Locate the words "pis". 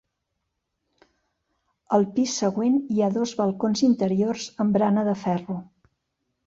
2.15-2.39